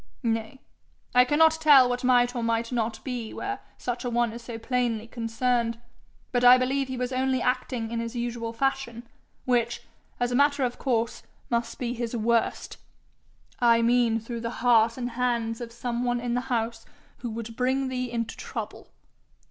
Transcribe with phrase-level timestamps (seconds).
[0.23, 0.59] 'Nay,
[1.13, 4.57] I cannot tell what might or might not be where such a one is so
[4.57, 5.79] plainly concerned.
[6.31, 9.07] But I believe he was only acting in his usual fashion,
[9.45, 9.83] which,
[10.19, 12.77] as a matter of course, must be his worst
[13.59, 16.83] I mean through the heart and hands of some one in the house
[17.19, 18.87] who would bring thee into trouble.'